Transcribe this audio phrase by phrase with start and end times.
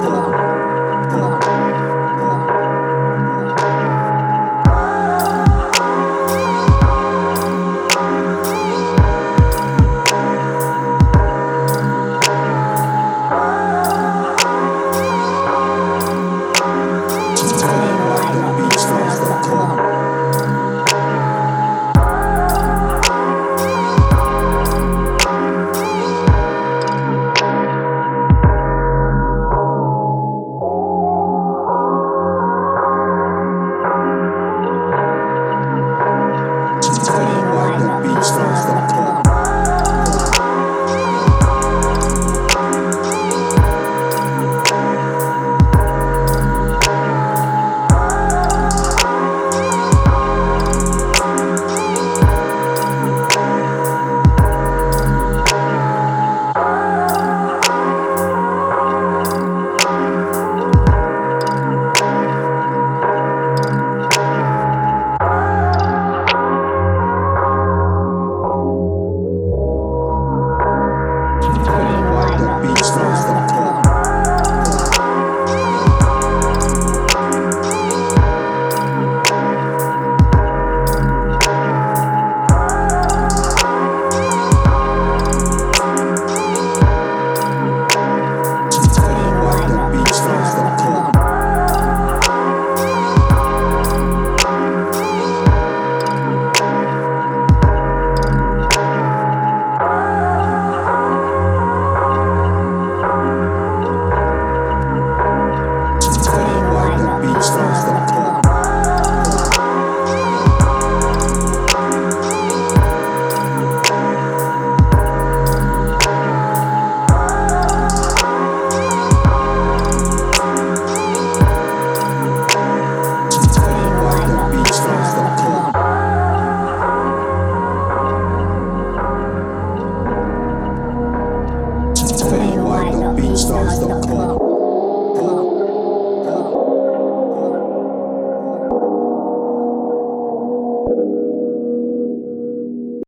[0.00, 0.47] Lord.